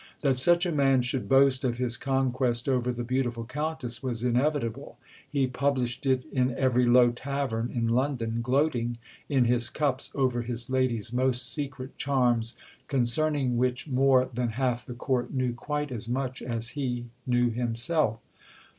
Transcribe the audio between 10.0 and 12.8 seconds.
over "his lady's most secret charms,